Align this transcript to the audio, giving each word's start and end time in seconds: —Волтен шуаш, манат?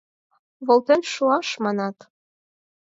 —Волтен 0.67 1.01
шуаш, 1.13 1.47
манат? 1.63 1.97